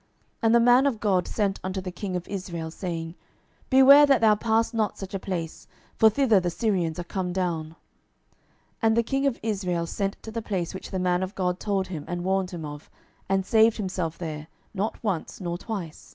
[0.00, 0.04] 12:006:009
[0.42, 3.14] And the man of God sent unto the king of Israel, saying,
[3.70, 7.68] Beware that thou pass not such a place; for thither the Syrians are come down.
[7.70, 7.76] 12:006:010
[8.82, 11.86] And the king of Israel sent to the place which the man of God told
[11.86, 12.90] him and warned him of,
[13.26, 16.14] and saved himself there, not once nor twice.